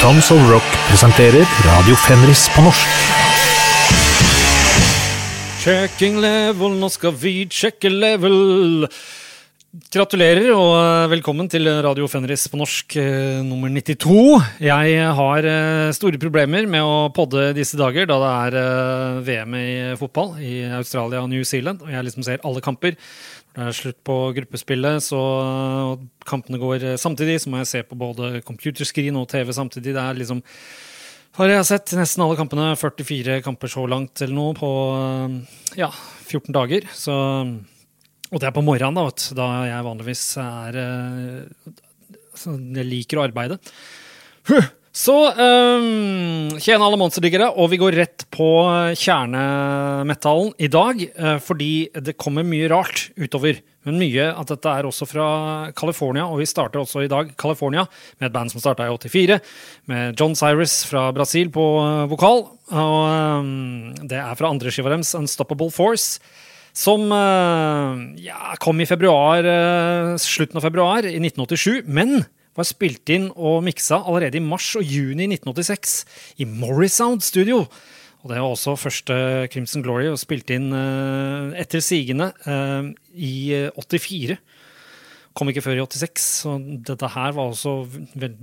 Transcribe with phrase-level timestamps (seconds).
[0.00, 2.92] Tons of Rock presenterer Radio Fenris på norsk.
[5.60, 8.86] Checking level, nå skal vi sjekke level.
[9.92, 14.16] Gratulerer og eh, velkommen til Radio Fenris på norsk eh, nummer 92.
[14.64, 19.70] Jeg har eh, store problemer med å podde disse dager, da det er VM i
[20.00, 22.96] fotball i Australia og New Zealand, og jeg liksom ser alle kamper.
[23.50, 25.20] Det er slutt på gruppespillet, så
[26.28, 29.96] kampene går eh, samtidig, så må jeg se på både computerscreen og TV samtidig.
[29.96, 30.42] Det er liksom
[31.38, 35.36] har jeg sett nesten alle kampene, 44 kamper så langt eller noe, på eh,
[35.82, 35.90] ja,
[36.26, 36.88] 14 dager.
[36.94, 37.14] Så,
[38.30, 41.78] og det er på morgenen, da, vet da jeg vanligvis er eh,
[42.40, 43.58] så Jeg liker å arbeide.
[44.48, 44.70] Huh.
[44.90, 48.48] Så um, tjene alle monsterdiggere, og vi går rett på
[48.98, 51.04] kjernemetallen i dag.
[51.14, 53.60] eh, fordi det kommer mye rart utover.
[53.86, 55.28] Men mye at dette er også fra
[55.78, 57.86] California, og vi starter også i dag California
[58.18, 59.38] med et band som starta i 84,
[59.86, 62.44] med John Cyrus fra Brasil på eh, vokal.
[62.74, 62.98] Og
[63.46, 66.18] um, det er fra andre skiva deres, Unstoppable Force.
[66.74, 71.86] Som uh, ja, kom i februar, uh, slutten av februar i 1987.
[71.86, 72.24] Men
[72.58, 75.96] var spilt inn og miksa allerede i mars og juni 1986
[76.42, 77.64] i Morrisound Studio.
[78.20, 79.16] Og det var også første
[79.52, 84.36] Crimson Glory og spilt inn eh, etter sigende eh, i eh, 84.
[85.30, 87.72] Kom ikke før i 86, så dette her også,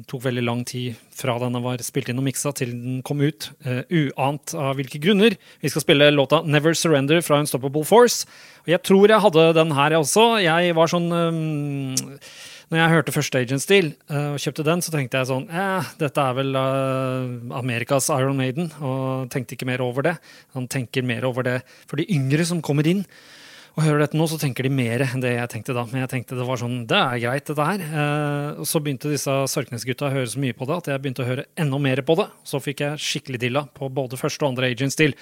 [0.08, 3.50] tok veldig lang tid fra denne var spilt inn og miksa til den kom ut,
[3.68, 5.36] eh, uant av hvilke grunner.
[5.60, 8.24] Vi skal spille låta Never Surrender fra Unstoppable Force.
[8.64, 10.26] Og jeg tror jeg hadde den her jeg også.
[10.46, 12.16] Jeg var sånn eh,
[12.68, 15.92] når jeg hørte første Agent Steel uh, og kjøpte den, så tenkte jeg sånn eh,
[16.02, 20.18] Dette er vel uh, Amerikas Iron Maiden, og tenkte ikke mer over det.
[20.58, 21.58] Han tenker mer over det
[21.88, 23.06] for de yngre som kommer inn
[23.78, 25.84] og hører dette nå, så tenker de mer enn det jeg tenkte da.
[25.88, 27.84] Men jeg tenkte det var sånn Det er greit, dette her.
[27.94, 31.24] Uh, og så begynte disse Sørknes-gutta å høre så mye på det at jeg begynte
[31.24, 32.26] å høre enda mer på det.
[32.44, 35.14] Så fikk jeg skikkelig dilla på både første og andre Agent Steel.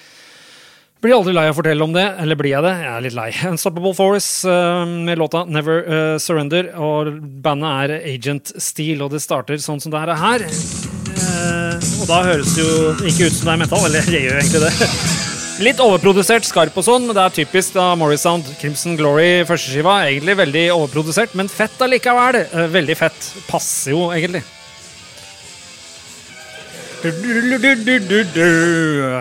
[1.04, 2.72] Blir aldri lei av å fortelle om det, eller blir jeg det?
[2.80, 3.28] Jeg er litt lei.
[3.50, 7.12] Unstoppable Force uh, med låta Never uh, Surrender, og
[7.44, 10.46] bandet er Agent Steel, og det starter sånn som det er her.
[10.46, 14.40] Uh, og da høres det jo ikke ut som det er metal, eller det gjør
[14.40, 14.90] egentlig det.
[15.66, 20.02] Litt overprodusert, skarp og sånn, men det er typisk da Morrisound Crimson Glory førsteskiva.
[20.08, 22.42] Egentlig veldig overprodusert, men fett allikevel.
[22.72, 23.32] Veldig fett.
[23.48, 24.44] Passer jo, egentlig.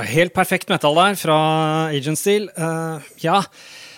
[0.05, 1.39] Helt perfekt metal der fra
[1.91, 2.47] Agent Steel.
[2.55, 3.41] Uh, ja,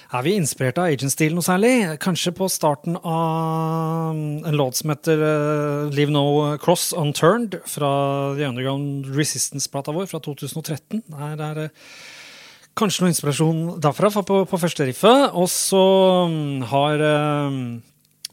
[0.07, 1.99] er vi inspirert av Agent Steel noe særlig?
[2.01, 7.91] Kanskje på starten av en låt som heter uh, Leave No Cross Unturned fra
[8.37, 11.03] The Underground Resistance-plata vår fra 2013.
[11.13, 11.67] Der er det
[12.77, 15.29] kanskje noe inspirasjon derfra på, på første riffet.
[15.37, 15.83] Og så
[16.25, 17.51] um, har uh,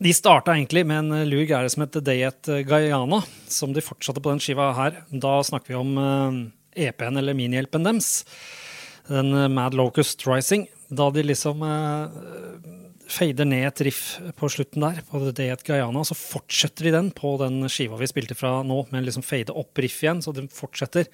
[0.05, 4.21] de starta egentlig med en lur greie som het Day at Guyana, som de fortsatte
[4.21, 4.99] på den skiva her.
[5.09, 5.95] Da snakker vi om
[6.77, 8.11] EP-en eller minihjelpen deres.
[9.09, 10.67] Den Mad Locust Rising.
[10.93, 12.19] Da de liksom eh,
[13.09, 14.03] fader ned et riff
[14.37, 18.11] på slutten der, på Day at Guyana, så fortsetter de den på den skiva vi
[18.11, 21.09] spilte fra nå, med liksom fade opp riff igjen, så den fortsetter.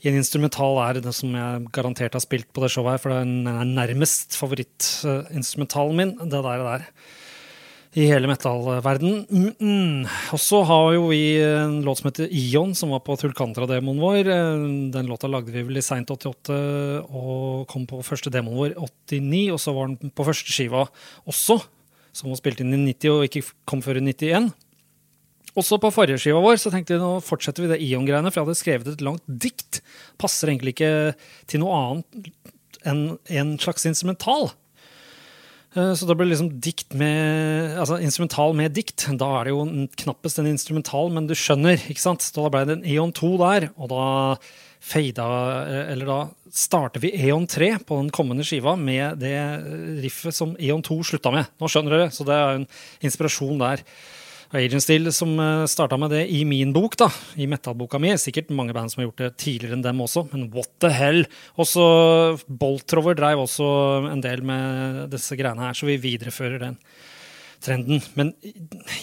[0.00, 3.16] I en instrumental er det som jeg garantert har spilt på det showet her, for
[3.16, 6.68] det er nærmest favorittinstrumentalen min, det der.
[6.68, 6.88] der
[7.98, 9.24] i hele metallverden.
[9.58, 10.06] Mm.
[10.30, 14.30] Og så har jo vi en låt som heter Ion, som var på Tulkantra-demoen vår.
[14.94, 16.54] Den låta lagde vi vel i seint 88
[17.08, 19.42] og kom på første demoen vår 89.
[19.56, 20.84] Og så var den på første skiva
[21.26, 21.58] også,
[22.14, 24.52] som var spilt inn i 90 og ikke kom før i 91.
[25.58, 28.46] Også på forrige skiva vår så tenkte vi nå fortsetter vi det Ion-greiene, for jeg
[28.46, 29.82] hadde skrevet et langt dikt.
[30.20, 30.94] Passer egentlig ikke
[31.50, 32.30] til noe annet
[32.86, 33.02] enn
[33.34, 34.52] en slags instrumental.
[35.70, 39.04] Så da blir det liksom dikt med, altså instrumental med dikt.
[39.20, 39.60] Da er det jo
[40.02, 41.78] knappest en instrumental, men du skjønner.
[41.86, 42.26] ikke sant?
[42.34, 44.06] Da ble det en Eon 2 der, og da
[44.80, 45.26] fada
[45.92, 46.18] Eller da
[46.50, 49.36] starter vi Eon 3 på den kommende skiva med det
[50.02, 51.50] riffet som Eon 2 slutta med.
[51.60, 52.66] Nå skjønner dere, så det er en
[53.04, 53.84] inspirasjon der.
[54.50, 55.36] Agent Steel som
[55.70, 57.06] starta med det i min bok, da,
[57.38, 58.10] i metallboka mi.
[58.18, 61.22] Sikkert mange band som har gjort det tidligere enn dem også, men what the hell?
[61.60, 61.84] Også
[62.48, 63.68] Boltrover dreiv også
[64.10, 66.80] en del med disse greiene her, så vi viderefører den
[67.62, 68.02] trenden.
[68.18, 68.34] Men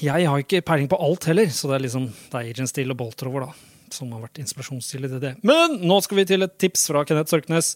[0.04, 2.92] jeg har ikke peiling på alt heller, så det er liksom det er Agent Steel
[2.92, 3.52] og Boltrover da,
[3.94, 5.36] som har vært inspirasjonskilde til det.
[5.48, 7.76] Men nå skal vi til et tips fra Kenneth Sørknes.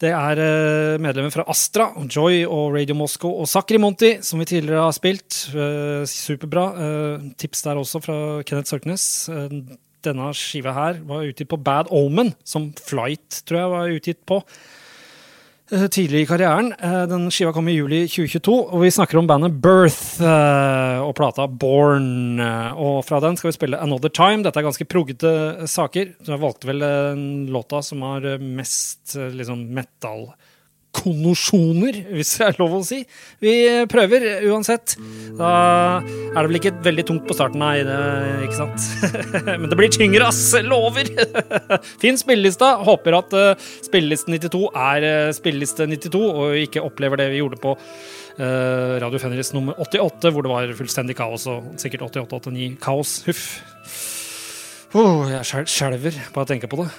[0.00, 4.86] Det er medlemmer fra Astra, Joy og Radio Moscow og Sakri Monti, som vi tidligere
[4.86, 5.36] har spilt.
[6.08, 6.64] Superbra.
[7.36, 8.16] Tips der også fra
[8.48, 9.04] Kenneth Sørknes.
[10.00, 14.40] Denne skiva her var utgitt på Bad Omen, som Flight tror jeg var utgitt på.
[15.72, 16.72] Eh, tidlig i karrieren.
[16.78, 21.14] Eh, Den skiva kom i juli 2022, og vi snakker om bandet Birth eh, og
[21.18, 22.40] plata Born.
[22.76, 24.44] Og fra den skal vi spille Another Time.
[24.46, 25.32] Dette er ganske proggete
[25.70, 26.14] saker.
[26.20, 26.84] Så jeg valgte vel
[27.50, 29.66] låta som har mest liksom
[30.90, 33.04] metallkonnosjoner, hvis det er lov å si.
[33.40, 34.96] Vi prøver uansett.
[35.38, 37.96] Da er det vel ikke veldig tungt på starten, nei, det,
[38.44, 38.80] ikke sant?
[39.60, 40.54] Men det blir tyngre, ass!
[40.62, 41.08] Lover!
[42.02, 42.76] fin spillelista.
[42.84, 43.36] Håper at
[43.84, 49.18] spilleliste 92 er uh, spilleliste 92, og ikke opplever det vi gjorde på uh, Radio
[49.22, 53.20] Fenris nummer 88, hvor det var fullstendig kaos, og sikkert 88-89 kaos.
[53.28, 53.46] Huff.
[54.90, 56.90] Oh, jeg skjelver bare av å tenke på det.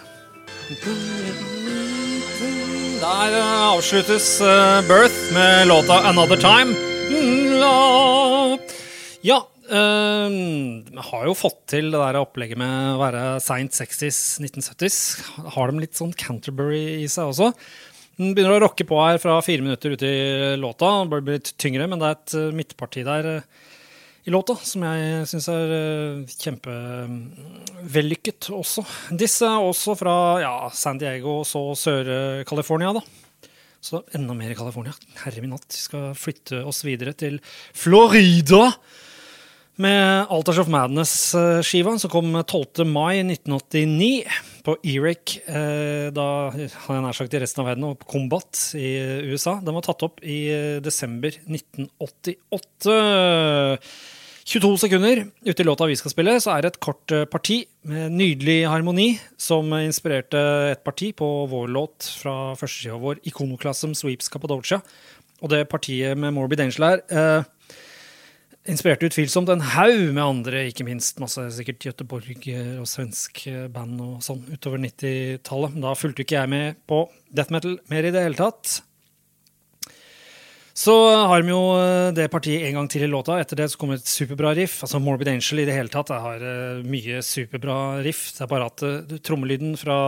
[3.01, 6.75] Der uh, avsluttes uh, Birth med låta 'Another Time'.
[9.21, 9.39] Ja,
[9.71, 14.99] uh, vi har jo fått til det der opplegget med å være seint 60s, 1970s.
[15.55, 17.49] Har de litt sånn Canterbury i seg også?
[18.21, 20.15] Den begynner å rocke på her fra fire minutter ut i
[20.61, 20.93] låta.
[21.01, 23.31] Det blir litt tyngre, men det er et midtparti der
[24.21, 28.83] i låta som jeg syns er uh, kjempevellykket også.
[29.17, 33.01] Disse er også fra ja, San Diego og så Sør-California, da.
[33.81, 34.93] Så enda mer i California.
[35.23, 35.73] Herre min natt.
[35.73, 37.41] Vi skal flytte oss videre til
[37.73, 38.69] Florida.
[39.79, 42.83] Med Alters of Madness-skiva, som kom 12.
[42.91, 44.25] mai 1989
[44.65, 48.51] på E-Rec, eh, da hadde jeg nær sagt i resten av verden, og på Combat
[48.75, 48.99] i
[49.31, 49.61] USA.
[49.63, 52.97] Den var tatt opp i eh, desember 1988.
[54.51, 57.61] 22 sekunder ute i låta vi skal spille, så er det et kort eh, parti
[57.87, 60.41] med nydelig harmoni som inspirerte
[60.73, 64.83] et parti på vår låt fra førstesida vår, Ikonoklasm Sweeps Cappadocia.
[65.41, 67.47] Og det partiet med Morbid Angel her
[68.69, 72.45] inspirerte utvilsomt en haug med andre, ikke minst masse sikkert Göteborg
[72.81, 73.43] og svensk
[73.73, 75.81] band og sånn utover 90-tallet.
[75.81, 77.03] Da fulgte ikke jeg med på
[77.33, 78.81] death metal mer i det hele tatt.
[80.81, 80.93] Så
[81.27, 83.35] har de jo eh, det partiet en gang til i låta.
[83.41, 84.79] Etter det så kommer et superbra riff.
[84.85, 86.13] Altså Morbid Angel i det hele tatt.
[86.13, 88.29] jeg har eh, mye superbra riff.
[88.37, 89.99] Det er bare at eh, trommelyden fra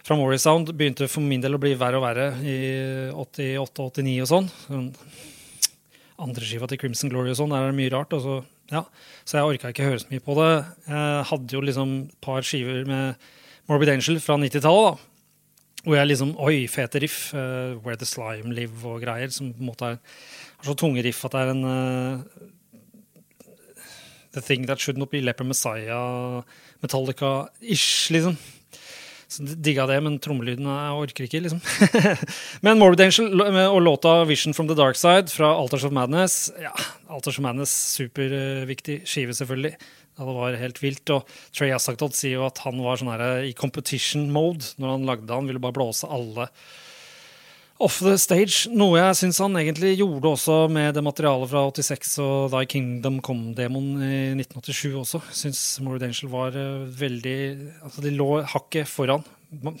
[0.00, 2.56] fra Mori Sound begynte for min del å bli verre og verre i
[3.12, 4.48] 88-89 og sånn.
[6.20, 8.12] Andre skiva til Crimson Glory og sånn, der er det mye rart.
[8.20, 8.40] Så,
[8.72, 8.84] ja.
[9.24, 10.50] så jeg orka ikke høre så mye på det.
[10.90, 13.30] Jeg hadde jo liksom et par skiver med
[13.70, 15.06] Morbid Angel fra 90-tallet.
[15.80, 17.18] Hvor jeg liksom Oi, fete riff.
[17.32, 19.32] Uh, Where the Slime Live og greier.
[19.32, 20.00] Som på en måte er,
[20.60, 22.48] er så tunge riff at det er en uh,
[24.32, 26.42] The Thing That Should Not Be Leper Messiah,
[26.82, 28.36] Metallica-ish, liksom.
[29.30, 31.60] Så digga det, men trommelyden jeg orker ikke, liksom.
[32.66, 36.72] men Morbid Angel og låta 'Vision from the Dark Side' fra Alters of Madness ja,
[37.06, 39.76] Alters of Madness, superviktig skive, selvfølgelig.
[40.18, 41.14] Ja, det var helt vilt.
[41.14, 45.06] Og Trey Asaktold sier jo at han var sånn her i competition mode når han
[45.08, 45.30] lagde.
[45.30, 46.50] Han ville bare blåse alle
[47.80, 48.68] off the stage.
[48.76, 53.20] Noe jeg syns han egentlig gjorde også med det materialet fra 86 og Die Kingdom
[53.24, 55.22] Come-demoen i 1987 også.
[55.34, 57.38] Syns Morbid Angel var eh, veldig
[57.80, 59.24] Altså, de lå hakket foran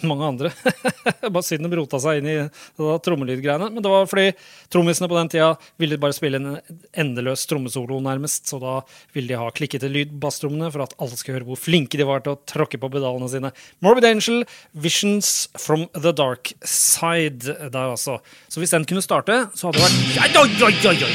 [0.02, 0.50] mange andre.
[1.34, 2.36] bare synd de rota seg inn i
[2.76, 3.70] trommelydgreiene.
[3.70, 4.32] Men det var fordi
[4.72, 5.50] trommisene på den tida
[5.80, 8.48] ville bare spille en endeløs trommesolo, nærmest.
[8.50, 8.80] Så da
[9.14, 12.08] ville de ha klikkete lyd på basstrommene for at alle skulle høre hvor flinke de
[12.08, 13.52] var til å tråkke på pedalene sine.
[13.84, 14.42] Morbid Angel,
[14.74, 18.18] Visions from the Dark Side der, altså.
[18.50, 19.86] Så hvis den kunne starte, så hadde det
[20.18, 21.12] vært oi, oi, oi, oi.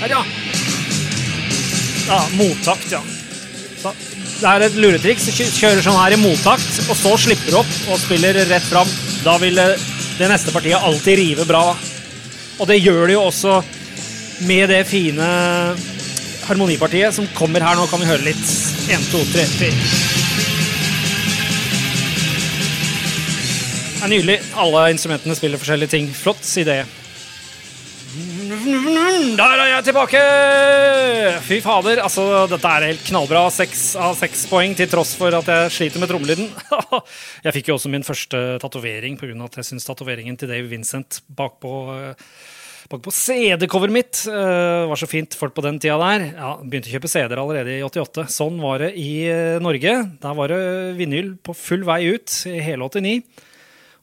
[0.00, 0.24] Her, ja.
[2.10, 3.02] Ja, mottakt, ja.
[3.80, 3.94] Så,
[4.40, 5.28] det er et luretriks.
[5.36, 8.88] Kjø- Kjører sånn her i mottakt, og så slipper opp og spiller rett fram.
[9.24, 9.74] Da vil eh,
[10.18, 11.64] det neste partiet alltid rive bra.
[12.60, 13.58] Og det gjør det jo også
[14.48, 15.26] med det fine
[16.48, 17.86] harmonipartiet som kommer her nå.
[17.90, 18.46] Kan vi høre litt.
[18.92, 19.76] En, to, tre, fire.
[24.00, 24.38] Det er nydelig.
[24.56, 26.08] Alle instrumentene spiller forskjellige ting.
[26.16, 26.82] Flott, si det.
[28.10, 30.20] Der er jeg tilbake!
[31.46, 33.44] Fy fader, altså dette er helt knallbra.
[33.54, 36.48] Seks av seks poeng til tross for at jeg sliter med trommelyden.
[37.46, 39.36] jeg fikk jo også min første tatovering pga.
[39.46, 41.74] at jeg syns tatoveringen til Dave Vincent bakpå
[42.90, 46.24] bak CD-coveret mitt eh, var så fint folk på den tida der.
[46.34, 48.26] Ja, Begynte å kjøpe CD-er allerede i 88.
[48.34, 49.94] Sånn var det i eh, Norge.
[50.18, 50.58] Der var det
[50.98, 53.46] vinyl på full vei ut i hele 89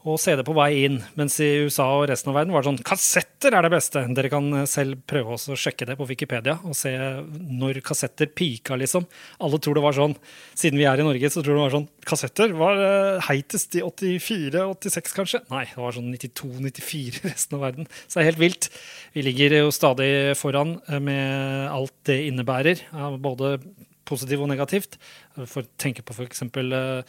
[0.07, 0.97] og CD på vei inn.
[1.19, 4.03] Mens i USA og resten av verden var det sånn kassetter er det beste.
[4.17, 8.77] Dere kan eh, selv prøve å sjekke det på Wikipedia og se når kassetter pika,
[8.79, 9.07] liksom.
[9.43, 10.15] Alle tror det var sånn,
[10.57, 13.75] siden vi er i Norge, så tror de det var sånn Kassetter var uh, heitest
[13.75, 15.41] i 84-86, kanskje?
[15.51, 17.89] Nei, det var sånn 92-94 resten av verden.
[18.05, 18.69] Så det er helt vilt.
[19.11, 20.09] Vi ligger jo stadig
[20.39, 22.85] foran eh, med alt det innebærer,
[23.19, 23.57] både
[24.07, 24.95] positivt og negativt.
[25.43, 27.03] For å tenke på uh,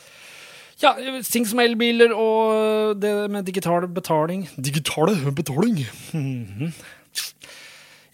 [0.78, 0.94] Ja,
[1.26, 5.82] ting som elbiler og det med digital betaling Digitale betaling!
[6.14, 6.72] Mhm.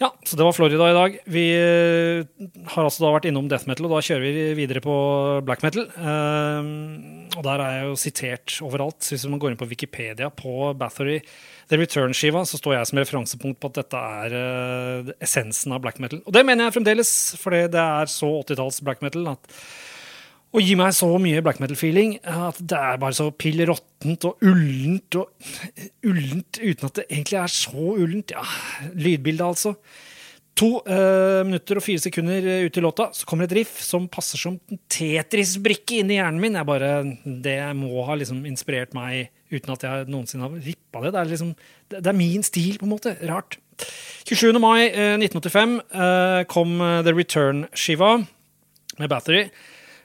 [0.03, 1.19] Ja, så det var Florida i dag.
[1.31, 4.95] Vi eh, har altså da vært innom death metal, og da kjører vi videre på
[5.47, 5.87] black metal.
[5.95, 8.99] Um, og der er jeg jo sitert overalt.
[9.07, 11.21] Så hvis man går inn på Wikipedia på Bathory
[11.71, 16.03] The Return-skiva, så står jeg som referansepunkt på at dette er uh, essensen av black
[16.03, 16.25] metal.
[16.27, 19.63] Og det mener jeg fremdeles, fordi det er så 80-talls black metal at
[20.55, 24.45] og gir meg så mye black metal-feeling at det er bare så pill råttent og
[24.47, 25.55] ullent og
[26.11, 28.35] ullent uten at det egentlig er så ullent.
[28.37, 28.45] Ja,
[28.95, 29.75] lydbildet, altså.
[30.55, 34.39] To eh, minutter og fire sekunder ut i låta så kommer et riff som passer
[34.39, 36.61] som en Tetris-brikke inn i hjernen min.
[36.61, 36.93] Jeg bare,
[37.25, 41.11] det må ha liksom inspirert meg uten at jeg noensinne har rippa det.
[41.17, 41.53] Det er, liksom,
[41.97, 43.17] det er min stil, på en måte.
[43.27, 43.59] Rart.
[44.31, 44.55] 27.
[44.63, 48.17] mai eh, 1985 eh, kom The Return-skiva
[49.01, 49.49] med Battery.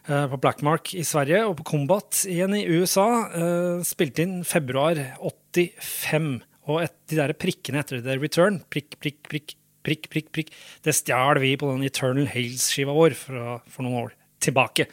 [0.10, 3.08] Eh, på Blackmark i Sverige og på Combat igjen i USA.
[3.30, 6.40] Uh, spilte inn februar 85.
[6.70, 9.54] Og et, de der prikkene etter The Return, prikk, prikk, prikk,
[9.86, 10.50] prikk, prikk, prikk,
[10.86, 14.88] det stjal vi på den Eternal Hales-skiva vår for, for, noen år tilbake.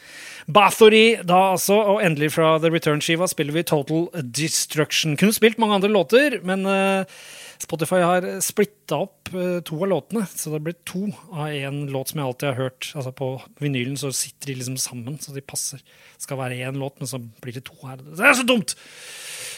[0.52, 5.16] Bathory da altså, og endelig fra The Return-skiva spiller vi Total Destruction.
[5.16, 7.08] Kunne spilt mange andre låter, men uh,
[7.62, 12.12] Spotify har splitta opp uh, to av låtene, så det blir to av én låt
[12.12, 12.90] som jeg alltid har hørt.
[12.94, 13.30] Altså På
[13.62, 15.80] vinylen så sitter de liksom sammen, så de passer.
[15.80, 17.98] Det skal være én låt, men så blir det to her.
[18.02, 18.76] Det er så dumt!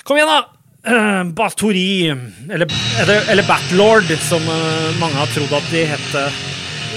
[0.07, 0.41] Kom igjen, da!
[0.89, 2.15] Uh, Bathory,
[2.55, 2.71] eller,
[3.03, 6.11] eller, Batlord, som uh, mange har trodd at de het,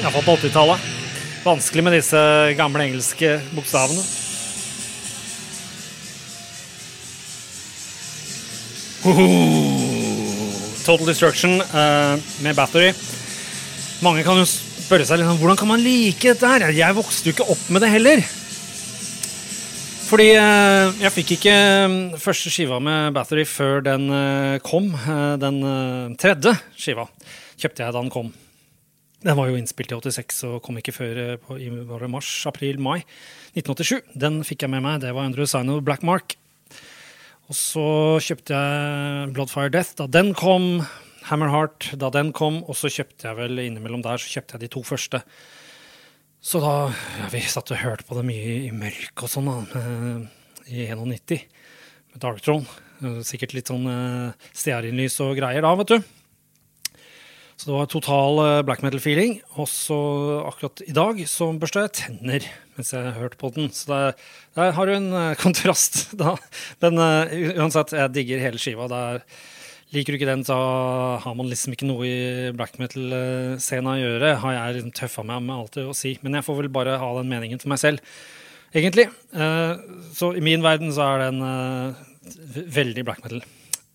[0.03, 0.89] iallfall på 80-tallet.
[1.41, 2.19] Vanskelig med disse
[2.59, 4.05] gamle engelske bokstavene.
[10.81, 12.91] Total Destruction uh, med Battery.
[14.01, 16.71] Mange kan jo spørre seg liksom, hvordan kan man like dette her?
[16.73, 18.23] Jeg vokste jo ikke opp med det heller.
[20.09, 24.89] Fordi uh, jeg fikk ikke um, første skiva med Battery før den uh, kom.
[25.41, 25.61] den
[26.19, 27.05] tredje skiva
[27.61, 28.33] kjøpte jeg da den kom.
[29.21, 31.69] Den var jo innspilt i 86 og kom ikke før på, i
[32.09, 33.03] mars, april, mai
[33.53, 34.01] 1987.
[34.17, 35.03] Den fikk jeg med meg.
[35.05, 36.40] Det var Andrew Sign of Black Mark.
[37.51, 37.85] Og så
[38.23, 40.85] kjøpte jeg Bloodfire Death da den kom.
[41.27, 42.61] Hammerheart da den kom.
[42.63, 45.19] Og så kjøpte jeg vel innimellom der så kjøpte jeg de to første.
[46.39, 46.75] Så da
[47.19, 49.57] ja, Vi satt og hørte på det mye i mørk og sånn da,
[50.71, 52.63] i 91 med Dark Throne.
[53.27, 56.20] Sikkert litt sånn uh, stearinlys og greier da, vet du.
[57.61, 59.35] Så det var total eh, black metal-feeling.
[59.61, 59.95] Og så
[60.47, 63.69] akkurat i dag så børsta jeg tenner mens jeg hørte på den.
[63.69, 63.99] Så det,
[64.57, 66.33] der har du en uh, kontrast, da.
[66.81, 67.29] Men uh,
[67.61, 68.89] uansett, jeg digger hele skiva.
[68.89, 69.21] Der
[69.93, 70.57] liker du ikke den, så
[71.21, 75.45] har man liksom ikke noe i black metal-scenen å gjøre, har jeg liksom tøffa meg
[75.45, 76.15] med alt det å si.
[76.25, 78.17] Men jeg får vel bare ha den meningen for meg selv,
[78.73, 79.11] egentlig.
[79.37, 79.77] Uh,
[80.17, 81.43] så i min verden så er den
[82.73, 83.45] veldig black metal.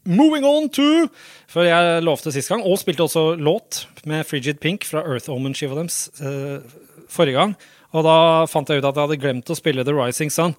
[0.06, 1.08] Moving on to
[1.50, 5.75] For jeg lovte sist gang, og spilte også låt med Frigid Pink fra Earth Omen-skiva
[5.78, 6.62] deres uh,
[7.10, 7.54] forrige gang.
[7.96, 8.18] Og da
[8.50, 10.54] fant jeg ut at jeg hadde glemt å spille The Rising Sun.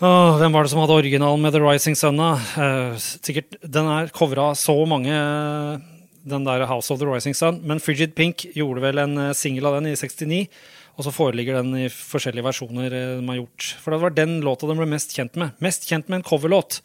[0.00, 2.20] Åh, hvem var det som hadde originalen med The Rising Sun?
[2.20, 2.32] da?
[2.56, 5.12] Uh, sikkert, Den er covra så mange,
[6.24, 7.60] den der House of the Rising Sun.
[7.66, 10.46] Men Frigid Pink gjorde vel en uh, singel av den i 69.
[10.96, 13.68] Og så foreligger den i forskjellige versjoner de har gjort.
[13.80, 15.56] For det var den låta de ble mest kjent med.
[15.64, 16.80] Mest kjent med en coverlåt.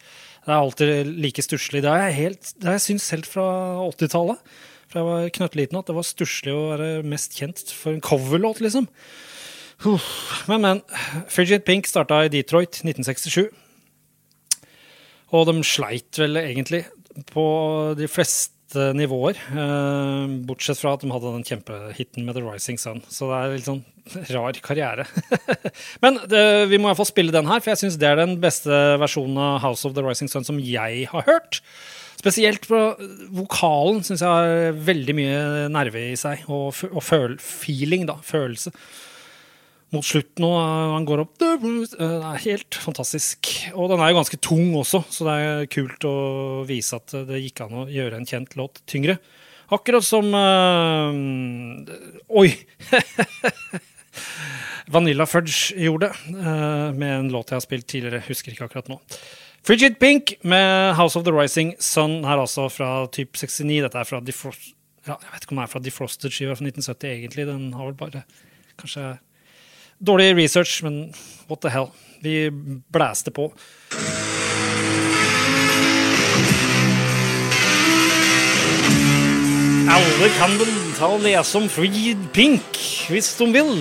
[0.46, 1.82] Det er alltid like stusslig.
[1.82, 3.46] Det har jeg, jeg syntes helt fra
[3.82, 4.56] 80-tallet.
[4.86, 8.62] Fra jeg var knøttliten at det var stusslig å være mest kjent for en coverlåt,
[8.62, 8.86] liksom.
[10.48, 10.82] Men, men.
[11.28, 13.50] Frigid Pink starta i Detroit 1967.
[15.34, 16.84] Og de sleit vel egentlig
[17.32, 17.46] på
[17.98, 19.38] de fleste nivåer.
[19.52, 23.02] Eh, bortsett fra at de hadde den kjempehiten med The Rising Sun.
[23.08, 23.84] Så det er litt sånn
[24.34, 25.06] rar karriere.
[26.04, 26.42] Men det,
[26.72, 29.60] vi må iallfall spille den her, for jeg syns det er den beste versjonen av
[29.64, 31.60] House of the Rising Sun som jeg har hørt.
[32.16, 32.78] Spesielt på
[33.36, 38.18] vokalen syns jeg har veldig mye nerve i seg, og, og føl, feeling, da.
[38.24, 38.72] Følelse
[39.94, 40.50] mot slutten nå.
[40.94, 41.50] han går opp Det
[42.02, 43.52] er helt fantastisk.
[43.74, 46.16] Og den er jo ganske tung også, så det er kult å
[46.68, 49.18] vise at det gikk an å gjøre en kjent låt tyngre.
[49.74, 51.12] Akkurat som øh,
[52.38, 52.50] Oi!
[54.94, 58.22] Vanilla Fudge gjorde med en låt jeg har spilt tidligere.
[58.28, 59.00] Husker ikke akkurat nå.
[59.66, 63.82] Frigid Pink med House of the Rising Sun her altså fra type 69.
[63.82, 64.76] Dette er fra Defrost...
[65.06, 67.46] Ja, jeg vet ikke om det er fra Defrosted-skiva fra 1970 egentlig.
[67.50, 68.22] Den har vel bare
[68.78, 69.08] kanskje
[69.98, 71.12] Dårlig research, men
[71.48, 71.90] what the hell.
[72.20, 72.50] Vi
[72.92, 73.50] blæste på.
[79.86, 83.78] Alle kan vel ta og lese om Freed Pink hvis de vil.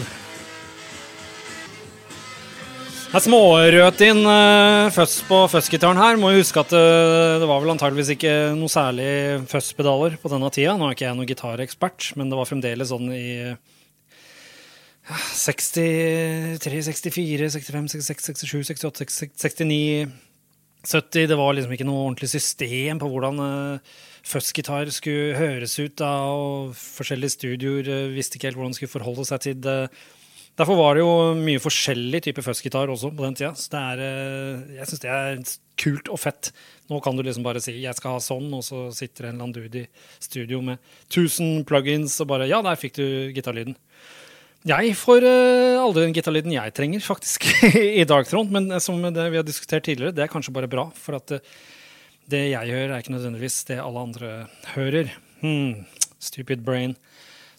[3.15, 6.17] Er smårøt inn uh, fuzz på fuzzgitaren her.
[6.19, 9.07] Må jo huske at uh, det var vel antageligvis ikke noe særlig
[9.51, 10.75] fuzzpedaler på denne tida.
[10.75, 13.25] Nå er ikke jeg noen gitarekspert, men det var fremdeles sånn i
[15.05, 19.05] 63, 64, 65, 66, 67, 68,
[19.37, 20.07] 69
[20.85, 21.27] 70.
[21.29, 23.95] Det var liksom ikke noe ordentlig system på hvordan uh,
[24.25, 25.95] fuzzgitar skulle høres ut.
[26.01, 29.79] da, og Forskjellige studioer uh, visste ikke helt hvordan de skulle forholde seg til det.
[30.55, 33.51] Derfor var det jo mye forskjellig type fuzzgitar også på den tida.
[33.59, 36.51] Så det er, uh, jeg syns det er kult og fett.
[36.89, 39.43] Nå kan du liksom bare si 'jeg skal ha sånn', og så sitter en eller
[39.43, 39.87] annen dude i
[40.19, 40.77] studio med
[41.09, 43.75] 1000 plugins og bare 'ja, der fikk du gitarlyden'.
[44.65, 47.45] Jeg får uh, aldri den gitarlyden jeg trenger, faktisk,
[48.01, 48.49] i Darkthrone.
[48.49, 50.87] Men som det vi har diskutert tidligere, det er kanskje bare bra.
[50.97, 51.57] For at uh,
[52.33, 54.31] det jeg hører, er ikke nødvendigvis det alle andre
[54.71, 55.11] hører.
[55.43, 55.85] Hmm,
[56.17, 56.95] stupid brain.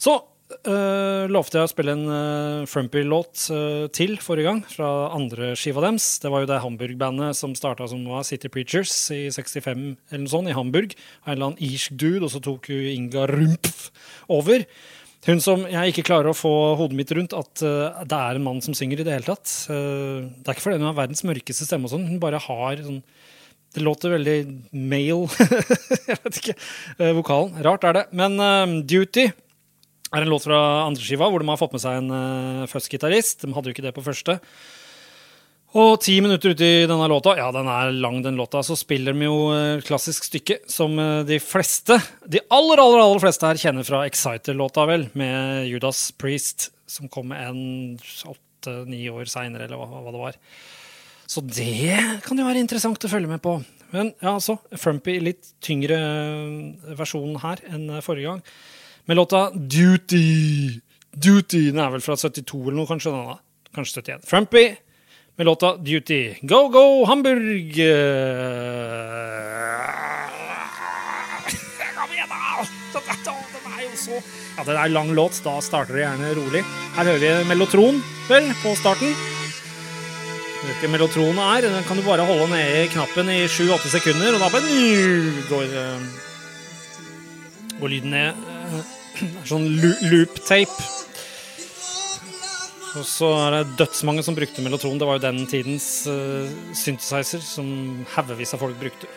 [0.02, 3.46] Så uh, lovte jeg å spille en uh, Frumpy-låt
[3.94, 6.08] til forrige gang, fra andre skiva deres.
[6.24, 9.62] Det var jo det Hamburg-bandet som starta som var City Preachers i 65
[9.94, 10.98] eller noe sånt, i Hamburg.
[11.22, 13.92] En eller annen irsk dude, og så tok jo Inga Rumpf
[14.26, 14.66] over.
[15.26, 18.44] Hun som jeg ikke klarer å få hodet mitt rundt at uh, det er en
[18.44, 19.48] mann som synger i det hele tatt.
[19.66, 22.84] Uh, det er ikke fordi hun har verdens mørkeste stemme, og sånn, hun bare har
[22.84, 23.00] sånn
[23.74, 24.36] Det låter veldig
[24.72, 25.26] male
[26.10, 26.54] Jeg vet ikke.
[27.00, 27.58] Uh, vokalen.
[27.66, 28.06] Rart er det.
[28.16, 28.38] Men
[28.86, 29.26] Duty
[30.14, 33.42] er en låt fra andreskiva hvor de har fått med seg en uh, fuzzgitarist.
[33.42, 34.38] De hadde jo ikke det på første.
[35.74, 39.16] Og ti minutter ute i denne låta, ja, den er lang, den låta, så spiller
[39.16, 39.38] de jo
[39.84, 44.86] klassisk stykke som eh, de fleste, de aller, aller, aller fleste her kjenner fra Exciter-låta,
[44.88, 50.38] vel, med Judas Priest, som kom en åtte-ni år seinere, eller hva, hva, det var.
[51.26, 53.58] Så det kan jo være interessant å følge med på.
[53.90, 58.42] Men ja, altså, Frumpy litt tyngre eh, versjonen her enn forrige gang.
[59.10, 60.24] Med låta Duty.
[61.12, 61.66] Duty.
[61.68, 63.12] Den er vel fra 72 eller noe, kanskje?
[63.12, 63.38] Denne.
[63.76, 64.26] Kanskje 71.
[64.30, 64.66] Frumpy
[65.36, 66.34] med låta Duty.
[66.40, 67.74] Go, go, Hamburg!
[71.96, 72.36] Kom igjen, da!
[72.92, 73.02] Den
[73.72, 74.16] er jo så
[74.56, 75.42] Ja, det er lang låt.
[75.44, 76.62] Da starter det gjerne rolig.
[76.96, 78.00] Her hører vi mellotron,
[78.30, 79.12] vel, på starten.
[80.62, 81.68] Vet ikke mellotron er.
[81.68, 84.70] Den kan du bare holde nede knappen i 7-8 sekunder, og da bare
[85.50, 85.66] går,
[87.80, 88.32] går lyden ned.
[89.50, 89.68] Sånn
[90.08, 90.95] loop-tape.
[92.96, 94.98] Og så er det dødsmange som brukte mellotron.
[94.98, 97.68] Det var jo den tidens uh, synthesizer som
[98.14, 99.08] haugevis av folk brukte.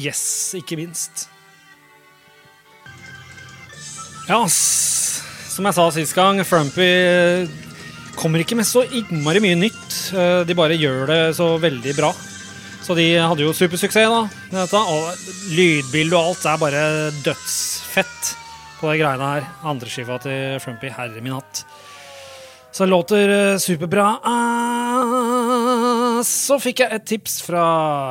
[0.00, 1.26] Yes, ikke minst.
[4.28, 7.50] Ja, som jeg sa sist gang, Frumpy eh,
[8.14, 9.88] kommer ikke med så innmari mye nytt.
[10.14, 12.12] Uh, de bare gjør det så veldig bra.
[12.80, 14.22] Så de hadde jo supersuksess, da.
[14.52, 14.80] Dette.
[14.80, 16.84] Og lydbilde og alt er bare
[17.24, 18.34] dødsfett
[18.80, 19.48] på de greiene her.
[19.68, 21.64] Andreskiva til Frumpy, herre min hatt.
[22.78, 24.20] Det låter eh, superbra.
[24.24, 27.62] Ah, så fikk jeg et tips fra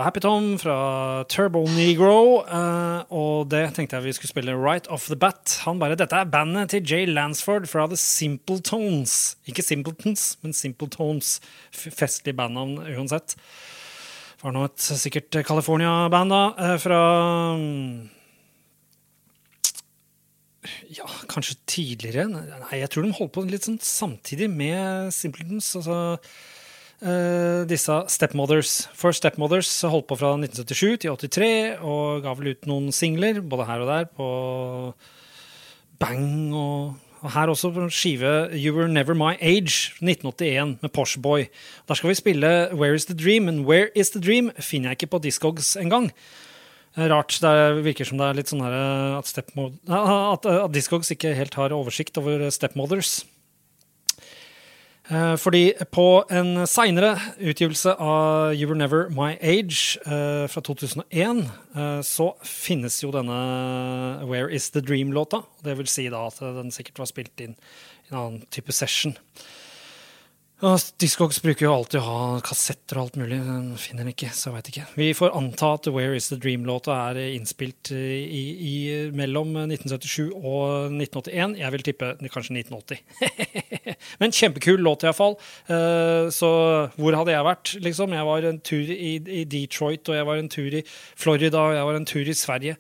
[0.04, 2.44] Happy Tom fra Turbo Negro.
[2.44, 5.62] Uh, og det tenkte jeg vi skulle spille right off the bat.
[5.64, 9.38] Han bare, Dette er bandet til Jay Lansford fra The Simple Tones.
[9.48, 11.40] Ikke Simpletons, men Simple Tones.
[11.72, 13.38] Festlig bandnavn uansett.
[13.40, 17.00] Det var nå et sikkert California-band, da, uh, fra
[17.56, 18.10] um,
[20.92, 22.28] ja, kanskje tidligere.
[22.32, 25.72] Nei, jeg tror de holdt på litt sånn samtidig med Simpletons.
[25.80, 26.00] Altså,
[27.04, 28.74] uh, disse Stepmothers.
[28.98, 33.70] For Stepmothers holdt på fra 1977 til 83 og ga vel ut noen singler, både
[33.70, 34.28] her og der, på
[36.00, 41.48] Bang og, og her også på skive You Were Never My Age, 1981, med Poshboy.
[41.88, 45.02] Der skal vi spille Where Is The Dream, men Where Is The Dream finner jeg
[45.02, 46.12] ikke på Discogs engang.
[46.98, 47.38] Rart.
[47.42, 49.30] Det virker som det er litt sånn her eh, at,
[49.94, 53.22] at, at Discogs ikke helt har oversikt over Stepmothers.
[55.10, 61.46] Eh, fordi på en seinere utgivelse av You Were Never My Age eh, fra 2001,
[62.06, 63.40] så finnes jo denne
[64.26, 65.44] Where Is The Dream-låta.
[65.64, 69.16] Det vil si da at den sikkert var spilt inn i en annen type session.
[70.60, 73.38] Ja, Discogs bruker jo alltid å ha kassetter og alt mulig.
[73.46, 74.84] Den finner den ikke, så veit ikke.
[75.00, 78.74] Vi får anta at Where Is The Dream-låta er innspilt i, i,
[79.16, 81.56] mellom 1977 og 1981.
[81.62, 83.00] Jeg vil tippe kanskje 1980.
[84.20, 85.40] Men kjempekul låt, iallfall.
[85.72, 86.52] Uh, så
[87.00, 88.20] hvor hadde jeg vært, liksom?
[88.20, 91.80] Jeg var en tur i, i Detroit, og jeg var en tur i Florida, og
[91.80, 92.76] jeg var en tur i Sverige.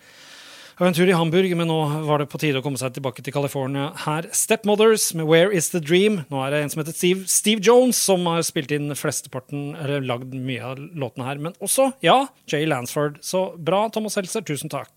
[0.79, 2.93] Det var en tur i Hamburg, men nå var det på tide å komme seg
[2.95, 4.29] tilbake til California her.
[4.31, 6.21] Stepmothers med Where Is The Dream.
[6.31, 10.05] Nå er det en som heter Steve, Steve Jones, som har spilt inn flesteparten, eller
[10.07, 11.41] lagd mye av låtene her.
[11.43, 13.17] Men også, ja, Jay Lansford.
[13.19, 14.45] Så bra, Thomas Helser.
[14.47, 14.93] Tusen takk.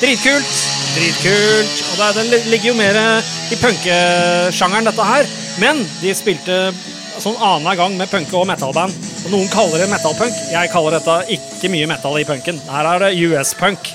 [0.00, 0.54] Dritkult!
[0.94, 1.82] Dritkult.
[1.90, 2.96] Og det, det ligger jo mer
[3.52, 5.28] i punkesjangeren, dette her.
[5.60, 6.56] Men de spilte
[7.18, 8.96] sånn annenhver gang med punke- og metalband.
[9.26, 10.40] Og noen kaller det metalpunk.
[10.56, 12.64] Jeg kaller dette ikke mye metal i punken.
[12.72, 13.92] Her er det US-punk.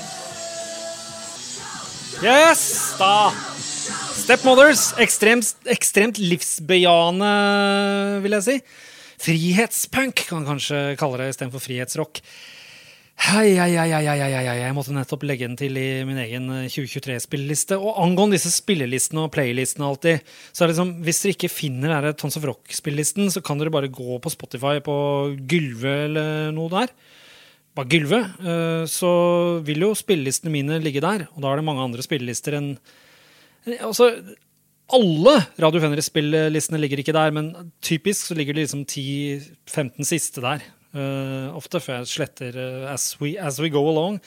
[2.20, 3.30] Yes, da.
[4.12, 4.90] Stepmothers.
[5.00, 7.28] Ekstremt, ekstremt livsbejaende,
[8.20, 8.56] vil jeg si.
[9.24, 12.20] Frihetspunk kan man kanskje kalle det istedenfor frihetsrock.
[13.20, 17.78] Hei, hei, hei, hei, hei, Jeg måtte nettopp legge den til i min egen 2023-spilleliste.
[17.80, 20.20] Og angående disse spillelistene og playlistene alltid,
[20.52, 23.72] så er det liksom, hvis dere ikke finner denne Tons of Rock-spillelisten, så kan dere
[23.72, 24.98] bare gå på Spotify på
[25.48, 26.92] Gylve eller noe der.
[27.80, 28.20] Bare Gylve.
[28.92, 29.10] Så
[29.64, 31.24] vil jo spillelistene mine ligge der.
[31.32, 32.74] Og da er det mange andre spillelister enn
[33.68, 34.06] Altså,
[34.90, 40.64] alle Radio Fenris-spillelistene ligger ikke der, men typisk så ligger de liksom 10-15 siste der.
[40.90, 44.18] Uh, ofte, før jeg sletter uh, as, we, as, we, go along,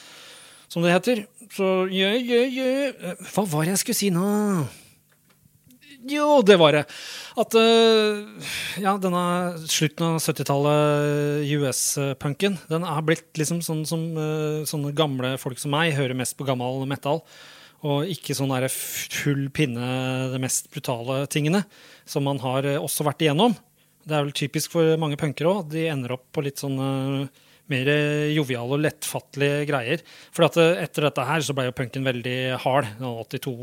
[0.71, 1.25] som det heter.
[1.51, 3.17] Så yeah, yeah, yeah.
[3.33, 4.29] Hva var det jeg skulle si nå?
[6.09, 6.83] Jo, det var det.
[7.39, 8.49] At uh,
[8.81, 9.23] ja, denne
[9.71, 14.03] slutten av 70-tallet, US-punken, den er blitt liksom sånn som
[14.67, 17.23] sånne gamle folk som meg hører mest på gammel metal.
[17.83, 19.87] Og ikke sånn full pinne,
[20.31, 21.65] de mest brutale tingene,
[22.07, 23.55] som man har også vært igjennom.
[24.03, 25.67] Det er vel typisk for mange punkere òg.
[25.71, 26.79] De ender opp på litt sånn
[27.71, 27.89] mer
[28.33, 30.03] joviale og lettfattelige greier.
[30.35, 32.89] For uh, etter dette her så ble jo punken veldig hard.
[32.99, 33.53] 82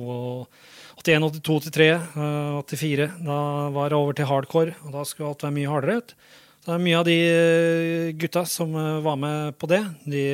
[1.01, 3.11] 81, 82, 83, uh, 84.
[3.27, 3.41] Da
[3.75, 6.01] var det over til hardcore, og da skulle alt være mye hardere.
[6.01, 6.15] ut.
[6.61, 9.79] Så det er mye av de eh, gutta som var med på det.
[10.05, 10.25] De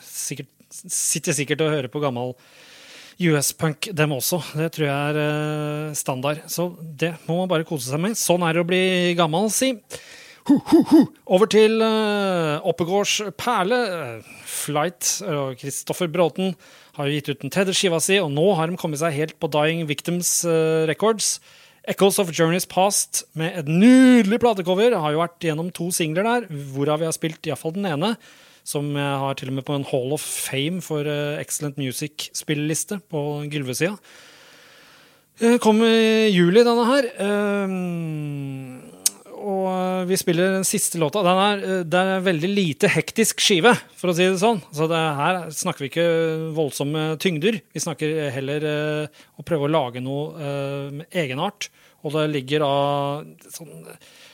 [0.00, 2.32] sikkert, sitter sikkert og hører på gammel
[3.20, 4.40] US-punk, dem også.
[4.56, 6.40] Det tror jeg er standard.
[6.48, 8.16] Så det må man bare kose seg med.
[8.16, 8.86] Sånn er det å bli
[9.20, 9.74] gammel, si.
[11.34, 15.18] Over til uh, Oppegårds perle, uh, Flight.
[15.26, 16.54] og Kristoffer Bråten
[16.96, 19.36] har jo gitt ut den tredje skiva si, og nå har de kommet seg helt
[19.42, 20.40] på Dying Victims
[20.88, 21.36] Records.
[21.86, 24.96] Echoes of Journeys Past med et nydelig platecover.
[24.96, 28.16] Har jo vært gjennom to singler der, hvorav vi har spilt iallfall den ene
[28.66, 32.98] som jeg har til og med på en Hall of Fame for uh, Excellent Music-spilleliste
[33.12, 33.20] på
[33.52, 33.94] Gylve-sida.
[35.38, 37.06] Uh, kom i juli, denne her.
[37.20, 38.75] Uh,
[39.46, 41.22] og vi spiller den siste låta.
[41.24, 44.60] Den er, det er veldig lite hektisk skive, for å si det sånn.
[44.74, 46.10] Så det her snakker vi ikke
[46.56, 47.60] voldsomme tyngder.
[47.72, 48.68] Vi snakker heller
[49.38, 50.52] å prøve å lage noe
[50.98, 51.70] med egenart.
[52.06, 52.74] Og det ligger da
[53.54, 53.86] sånn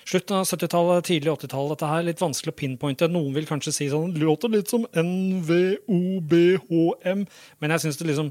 [0.02, 1.70] Slutten av 70-tallet, tidlig 80-tallet.
[1.76, 3.06] Dette her er litt vanskelig å pinpointe.
[3.08, 6.40] Noen vil kanskje si sånn låter litt som NVOBHM,
[7.62, 8.28] men jeg syns det liksom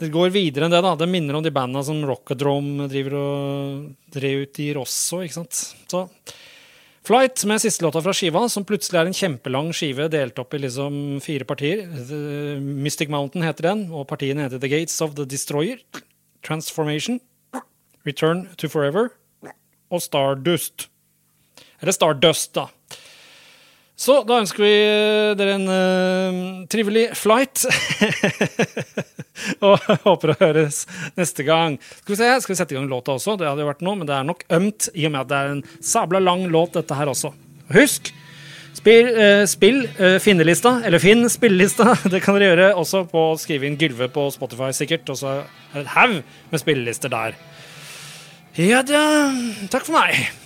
[0.00, 0.80] det går videre enn det.
[0.84, 0.94] da.
[0.98, 5.20] Det minner om de banda som Rockadrome driver og drev ut i Rosso.
[5.22, 5.60] ikke sant?
[5.90, 6.06] Så
[7.02, 10.60] Flight med siste låta fra skiva, som plutselig er en kjempelang skive delt opp i
[10.62, 11.82] liksom fire partier.
[12.62, 15.80] Mystic Mountain heter den, og partiene heter The Gates of the Destroyer,
[16.46, 17.18] Transformation,
[18.06, 19.10] Return to Forever
[19.90, 20.86] og Stardust.
[21.82, 22.68] Eller Stardust, da.
[23.98, 24.72] Så da ønsker vi
[25.38, 27.66] dere en uh, trivelig flight.
[29.66, 30.82] og håper å høres
[31.18, 31.78] neste gang.
[32.00, 33.36] Skal vi se, skal vi sette i gang låta også?
[33.38, 35.38] Det hadde jo vært noe, men det er nok ømt i og med at det
[35.38, 37.30] er en sabla lang låt, dette her også.
[37.76, 38.10] Husk,
[38.74, 41.92] spill, uh, spill uh, finnelista, eller finn spillelista.
[42.12, 45.06] Det kan dere gjøre også på å skrive inn Gylve på Spotify, sikkert.
[45.12, 45.42] Og så er
[45.76, 47.38] det et haug med spillelister der.
[48.58, 49.04] Ja da.
[49.72, 50.41] Takk for meg.